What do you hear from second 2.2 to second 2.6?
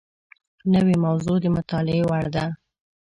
ده